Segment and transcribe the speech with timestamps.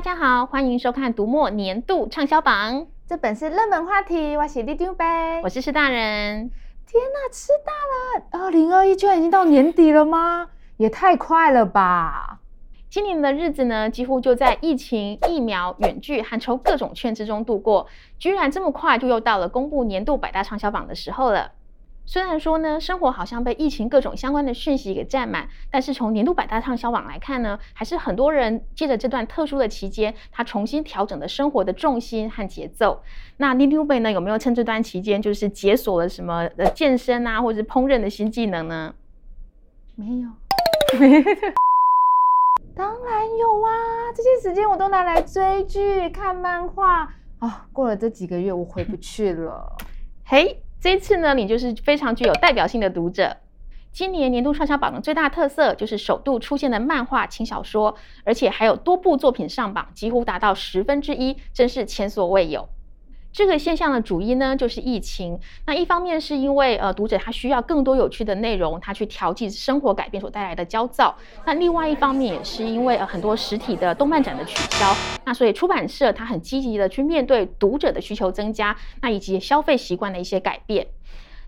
[0.00, 2.86] 大家好，欢迎收看读墨年度畅销榜。
[3.06, 5.04] 这本是热门话题，我是里长伯，
[5.42, 6.50] 我是施大人。
[6.86, 7.70] 天哪，吃大
[8.40, 8.44] 了！
[8.44, 10.48] 二零二一居然已经到年底了吗？
[10.78, 12.38] 也太快了吧！
[12.88, 17.86] 今年的日子呢，几乎就在疫情、疫苗、远距和抽各种券之中度过。
[18.18, 21.52] 居然这么快就又到了公布年度百大畅销榜的时候了。
[22.10, 33.00] 虽然说呢，生活好像被疫情各种相关的讯息给占满，但是从年度百大畅销榜来看呢，还是很多人借着这段特殊的期间，他重新调整了生活的重心和节奏。
[33.36, 38.92] 那里长伯呢，有没有趁这段期间就是解锁了什么呃健身啊，或者是烹饪的新技能呢？
[39.94, 40.28] 没有，
[40.98, 41.22] 没有。
[42.74, 43.70] 当然有啊，
[44.16, 47.68] 这些时间我都拿来追剧、看漫画啊。
[47.72, 49.76] 过了这几个月，我回不去了。
[50.26, 50.60] 嘿。
[50.80, 53.36] 这一次呢，你就是非常具有代表性的读者。
[53.92, 62.66] 今年年度畅销榜的最大特色就是首度出现的漫画轻小说，而且还有多部作品上榜，几乎达到十分之一，真是前所未有。
[63.32, 65.38] 这个现象的主因呢，就是疫情。
[65.66, 71.14] 那一方面是因为呃，读者他需要更多有趣的内容，他去调剂生活改变所带来的焦躁。
[71.46, 80.86] 那另外一方面也是因为呃，很多实体的动漫展的取消，那所以出版社他很积极的去面对读者的需求增加，那以及消费习惯的一些改变。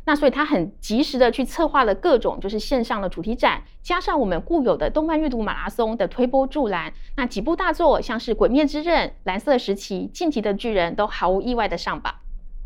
[0.04, 12.14] 那所以他很及时的去策划了各种就是线上的主题展，加上我们固有的动漫阅读马拉松的推波助澜，那几部大作像是《鬼灭之刃》、《蓝色时期》、《进击的巨人》都毫无意外的上榜。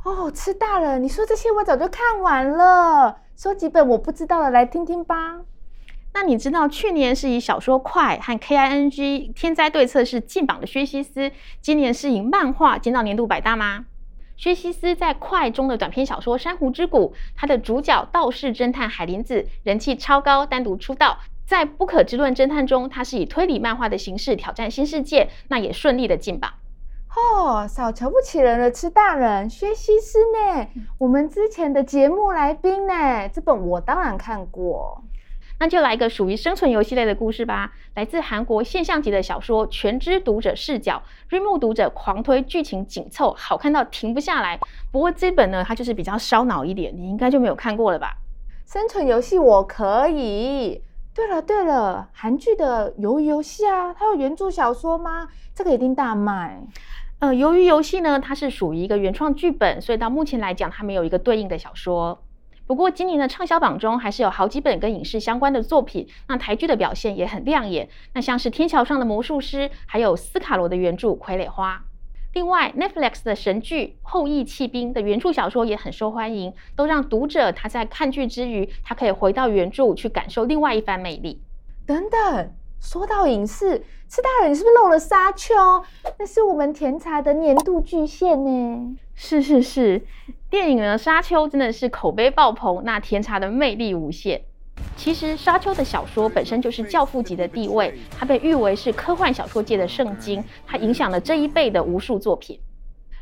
[0.04, 0.98] 哦，吃大了！
[0.98, 5.40] 你说这些我早就看完了，说几本我不知道的来听听吧。
[6.14, 13.84] 那你知道去年是以小说《快》和《K I N G 天灾对策》是进榜的薛西斯，今年是以漫画进到年度百大吗？
[14.36, 21.18] 薛西斯在《快》中的短篇小说《珊瑚之谷》，他的主角道士侦探海林子人气超高，单独出道。
[21.46, 26.52] 在《不可知论侦探》中，他是以推理漫画的形式挑战新世界，那也顺利的进榜。
[27.16, 29.48] 哦，少瞧不起人了，吃大人。
[29.48, 30.66] 薛西斯呢？
[30.98, 33.28] 我们之前的节目来宾呢？
[33.30, 35.02] 这本我当然看过。
[35.58, 37.72] 那就来一个属于生存游戏类的故事吧。
[37.94, 44.58] 来自韩国现象级的小说《全知读者视角》，瑞木读者狂推，剧情紧凑，好看到停不下来。
[44.92, 48.16] 不过这本呢，它就是比较烧脑一点，你应该就没有看过了吧？
[48.66, 50.82] 生存游戏我可以。
[51.14, 55.28] 对了对了，韩剧的《鱿鱼游戏》啊，它有原著小说吗？
[55.54, 56.60] 这个一定大卖。
[57.20, 62.22] 呃，鱿鱼游戏呢，它是属于一个原创剧本，所以到目前来讲，它没有一个对应的小说。
[62.66, 67.88] 不过今年的畅销榜中还是有好几本跟影视相关的作品，那台剧的表现也很亮眼。
[68.14, 71.76] 那像是《天桥上的魔术师》，还有斯卡罗的原著《傀儡花》。
[72.34, 81.40] 另外，Netflix 的神剧《后翼弃兵》的原著小说也很受欢迎，都让读者他在看剧之余，他可以回到原著去感受另外一番魅力。
[81.86, 83.78] 等等，说到影视，
[84.08, 85.54] 吃大人，你是不是漏了《沙丘》？
[86.18, 88.96] 那是我们甜茶的年度巨献呢。
[89.14, 90.04] 是是是。
[90.48, 94.42] 电影呢，《沙丘》真的是口碑爆棚，那甜茶的魅力无限。
[94.96, 102.60] 其实，《沙丘》的小说本身就是教父级的地位，它被誉为是科幻小说界的圣经，它影响了这一辈的无数作品。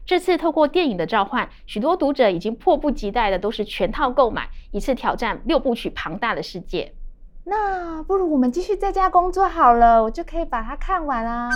[0.05, 6.93] 这次透过电影的召唤，许多读者已经迫不及待的都是全套购买，一次挑战六部曲庞大的世界。
[7.45, 11.49] 那不如我们继续在家工作好了，我就可以把它看完啦。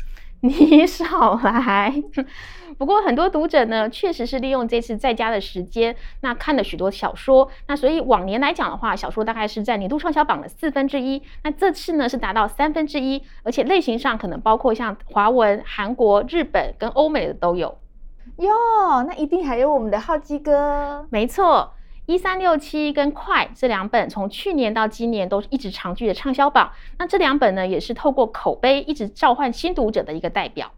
[0.40, 1.94] 你少来。
[2.78, 7.48] 不过很多读者呢，确实是利用这次在家的时间，那看了许多小说。
[7.68, 11.22] 那所以往年来讲的话，小说大概是在年度畅销榜的四分之一。
[11.42, 17.78] 那这次呢是达到三分之一，而且类型上可能包括像华文、韩国、日本跟欧美的都有。
[18.38, 18.50] 哟，
[19.06, 21.06] 那一定还有我们的浩基哥。
[21.10, 21.72] 没错。
[22.06, 26.70] 一三六七跟快这两本，从去年到今年都一直长居的畅销榜。
[26.98, 30.70] 那这两本呢，也是透过口碑一直召唤新读者的一个代表。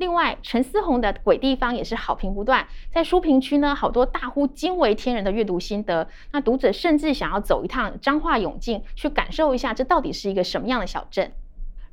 [0.00, 6.08] 另外，陈思宏的《鬼地方》也是好评不断，在书评区呢，好多大呼惊为天人的阅读心得。
[6.32, 11.30] 那读者甚至想要走一趟彰化永靖，去感受一下这到底是一个什么样的小镇。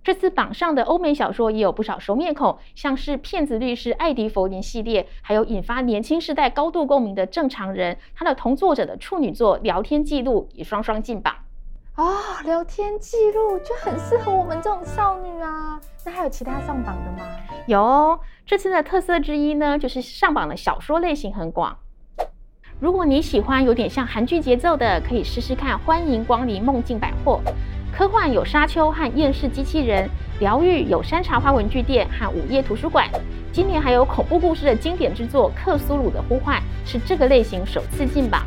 [0.05, 11.35] 这次榜上的欧美小说也有不少熟面孔，像是骗子律师艾迪·佛林系列，还有引发年轻世代高度共鸣的正常人，他的同作者的处女作《聊天记录》也双双进榜。
[11.97, 15.81] 哦，聊天记录就很适合我们这种少女啊。
[16.05, 17.27] 那还有其他上榜的吗？
[17.65, 21.75] 有，这次的特色之一呢，就是上榜的小说类型很广。
[22.79, 25.75] 如果你喜欢有点像韩剧节奏的，可以试试看。
[25.79, 27.41] 欢迎光临梦境百货。
[27.91, 30.07] 科幻有《沙丘》和《厌世机器人》，
[30.39, 33.09] 疗愈有《山茶花文具店》和《午夜图书馆》。
[33.51, 38.43] 今年还有恐怖故事的经典之作《克苏鲁的呼唤》，是这个类型首次进榜。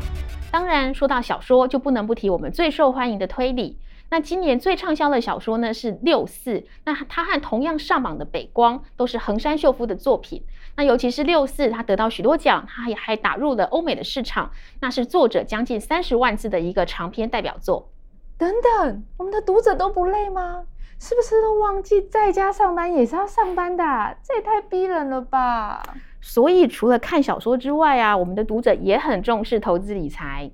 [0.51, 3.79] 当然，说到小说，就不能不提我们最受欢迎的推理。
[4.09, 10.43] 那今年最畅销的小说呢是《六四》，那它和同样上榜的《北光》都是横山秀夫的作品。
[10.75, 14.51] 那尤其是《六四》，它得到许多奖，它也还打入了欧美的市场。
[14.81, 17.89] 那是作者将近三十万字的一个长篇代表作。
[18.37, 20.63] 等等，我们的读者都不累吗？
[21.03, 24.15] 是不是都忘记在家上班也是要上班的啊？
[24.21, 25.81] 这也太逼人了吧！
[26.21, 30.51] 所以除了看小说之外啊，我们的读者也很重视投资理财。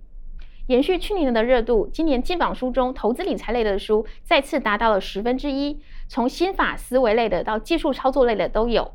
[0.67, 8.93] 延续去年的热度，今年金榜书中投资理财类的书再次达到了十分之一，从心法思维类的到技术操作类的都有。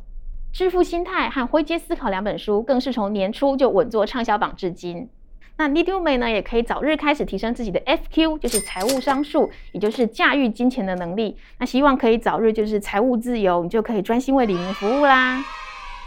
[0.54, 5.10] 致富心态和灰阶思考两本书更是从年初就稳坐畅销榜至今。
[5.58, 11.37] 那李杜梅呢，也可以早日开始提升自己的 FQ，就是财务商数，也就是驾驭金钱的能力。
[11.58, 15.44] 那希望可以早日就是财务自由，你就可以专心为李明服务啦。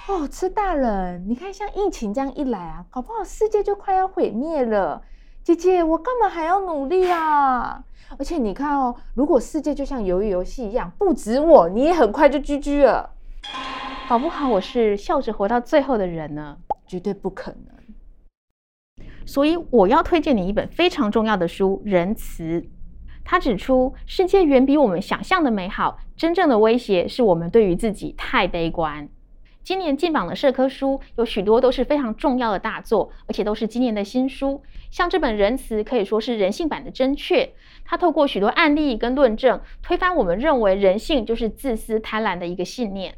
[0.08, 5.02] 哦，吃大人，你看像疫情这样一来啊，搞不好世界就快要毁灭了。
[5.44, 7.84] 姐姐，我干嘛还要努力啊？
[8.18, 13.12] 而且你看哦，如果世界就像鱿鱼游戏一样，不止我，你也很快就 GG 了。
[14.10, 16.58] 搞不好我是笑着活到最后的人呢？
[16.88, 17.75] 绝对不可能。
[19.26, 22.62] 所以我要推荐你一本非常重要的书《仁慈》。
[23.24, 29.10] 他指出，世界远比我们想象的美好，真正的威胁是我们对于自己太悲观。
[29.64, 34.62] 今年进榜的社科书有许多都是非常重要的大作，而且都是今年的新书。
[34.92, 37.52] 像这本《仁慈》可以说是人性版的真确，
[37.84, 43.16] 它透过许多案例跟论证，推翻我们认为人性就是自私贪婪的一个信念。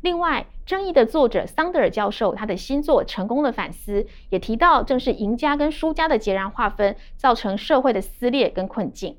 [0.00, 9.16] 另外，争议的作者桑德尔教授他的新作《成功的反思》也提到，正是赢家跟输家的截然划分，造成社会的撕裂跟困境。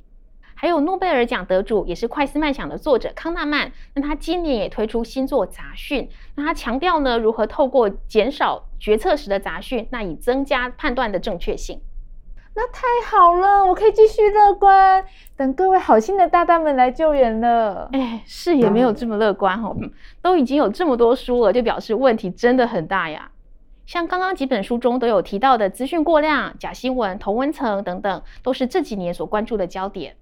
[0.60, 6.04] 还有诺贝尔奖得主，也是快思慢想的作者康纳曼，那他今年也推出新作《杂讯》，
[6.36, 11.80] 那他强调呢，如何透过减少决策时的杂讯，那以增加判断的正确性。
[12.58, 15.06] 那太好了，我可以继续乐观，
[15.36, 17.88] 等各位好心的大大们来救援了。
[17.92, 19.78] 哎，是也没有这么乐观哦，
[20.24, 23.30] 都已经有这么多书了，就表示问题真的很大呀。
[23.86, 30.16] 像刚刚几本书中都有提到的资讯过量、假新闻、同温层等等，都是这几年所关注的焦点。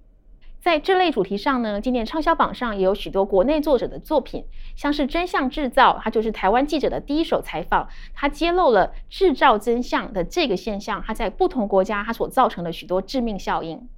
[0.60, 4.44] 在这类主题上呢，今年畅销榜上也有许多国内作者的作品，
[4.74, 13.88] 像是《真相制造》，它就是台湾记者的第一手采访，它揭露了制造真相的这个现象，它在不同国家它所造成的许多致命效应。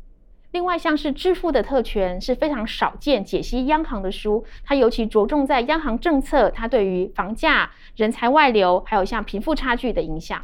[0.51, 10.43] 另外，像是《致富的特权》是非常少见解析央行的书，它尤其着重在央行政策，它对于房价、人才外流，还有像贫富差距的影响。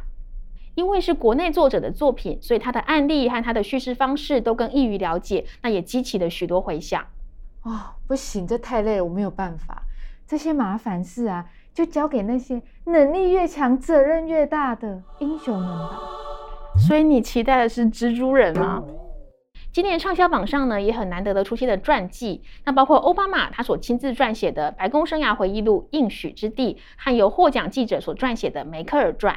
[0.75, 7.03] 因为是国内作者的作品，所以他的案例和他的叙事方式都更易于了解，那也激起了许多回响。
[7.63, 9.81] 哦，不行，这太累了，我没有办法。
[10.27, 15.99] 这些麻烦事啊，就交给那些能力越强、责任越大的英雄们吧。
[16.77, 18.83] 所以你期待的是蜘蛛人吗？
[19.71, 29.35] 今年畅销榜上呢，也很难得的出现了传记，那包括奥巴马他所亲自撰写的《白宫生涯回忆录：应许之地》，和由获奖记者所撰写的《梅克尔传》。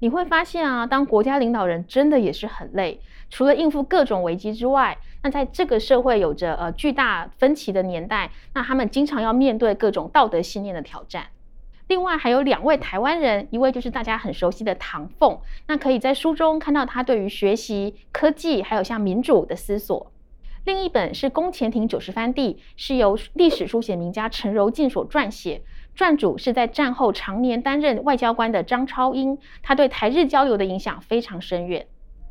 [0.00, 3.00] 你会发现啊，当国家领导人真的也是很累，
[3.30, 11.26] 除了应付各种危机之外，那在这个社会有着呃巨大分歧的年代，那他们经常要面对各种道德信念的挑战。
[11.88, 20.10] 另外还有两位台湾人，一位就是大家很熟悉的唐凤，那可以在书中看到他对于学习、科技还有像民主的思索。
[20.64, 25.60] 另一本是《宫前亭九十番地》，是由历史书写名家陈柔縉所撰写。
[25.96, 31.86] 撰主是在战后常年担任外交官的张超英，他对台日交流的影响非常深远。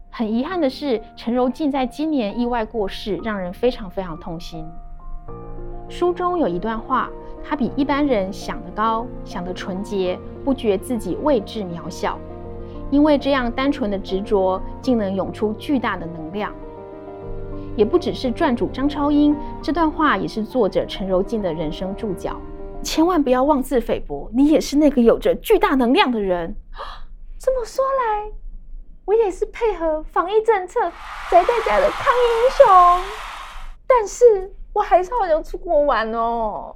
[0.10, 4.66] 很遗憾的是，陈柔静在今年意外过世，让人非常非常痛心。
[5.88, 7.10] 书中有一段话，
[7.42, 12.20] 他比一般人想得高，想得纯洁，不觉自己位置渺小，
[12.92, 16.54] 因为这样单纯的执着，竟能涌出巨大的能量。
[17.78, 22.36] 也不只是撰主张超英，这段话也是作者陈柔静的人生注脚。
[22.84, 26.56] 千万不要妄自菲薄，你也是那个有着巨大能量的人。
[27.40, 28.32] 这么说来，
[29.06, 30.80] 我也是配合防疫政策
[31.32, 33.06] 宅在家的抗疫英雄。
[33.88, 36.76] 但是我还是好想出国玩哦。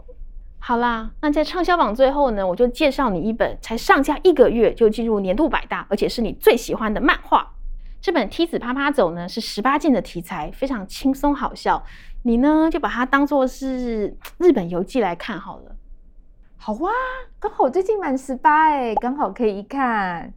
[0.60, 7.54] 好啦，那在畅销榜最后呢，我就介绍你一本才上架一个月就进入年度百大，而且是你最喜欢的漫画。
[8.02, 11.84] 这本《梯子啪啪走》呢，是十八禁的题材，非常轻松好笑。
[12.24, 15.76] 你呢，就把它当做是日本游记来看好了。
[16.60, 16.92] 好哇，
[17.40, 20.34] 刚好我最近满十八哎，刚好可以一看。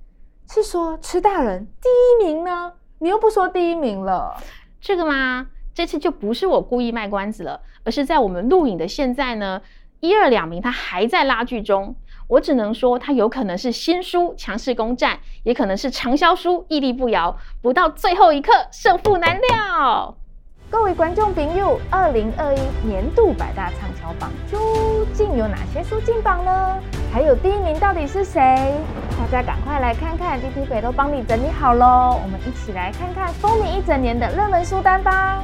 [0.48, 2.72] 是说吃大人第一名呢？
[2.98, 4.36] 你又不说第一名了，
[4.80, 5.48] 这个吗？
[5.74, 9.60] 这次就不是我故意卖关子了，而是在我们录影的现在呢，
[10.00, 11.96] 一二两名他还在拉锯中。
[12.28, 20.16] 我只能说，他有可能是新书强势攻占，也可能是畅销书屹立不摇，不到最后一刻胜负难料。
[20.70, 26.78] 各位观众朋友，二零二一年度百大畅销榜究竟有哪些书进榜呢？
[27.12, 28.40] 还有第一名到底是谁？
[29.18, 32.20] 大家赶快来看看，D T 北都帮你整理好喽！
[32.22, 35.42] 我们一起来看看风靡一整年的热门书单吧。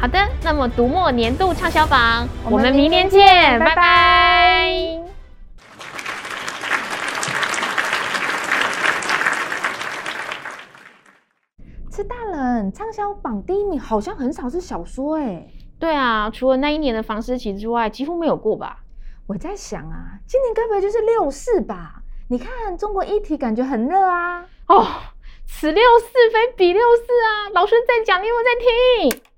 [0.00, 3.74] 好的，那么读墨年度畅销榜，我们明年见，拜拜。
[3.74, 4.93] 拜拜
[11.94, 15.46] 吃大人畅销榜第一名好像很少是小说哎，
[15.78, 18.78] 对啊，除了那一年的房思琪之外，几乎没有过吧？
[19.28, 22.02] 我在想啊，今年该不会就是六四吧？
[22.30, 24.44] 你看中国议题感觉很热啊！
[24.66, 24.84] 哦，
[25.46, 27.54] 此六四非彼六四啊！
[27.54, 28.50] 老师在讲，你有没有在
[29.12, 29.33] 听？